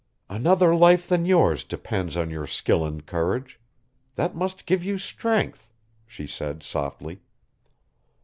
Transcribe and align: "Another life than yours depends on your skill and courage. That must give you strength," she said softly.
"Another 0.29 0.75
life 0.75 1.07
than 1.07 1.25
yours 1.27 1.63
depends 1.63 2.17
on 2.17 2.31
your 2.31 2.47
skill 2.47 2.83
and 2.83 3.05
courage. 3.05 3.59
That 4.15 4.33
must 4.35 4.65
give 4.65 4.83
you 4.83 4.97
strength," 4.97 5.75
she 6.07 6.25
said 6.25 6.63
softly. 6.63 7.19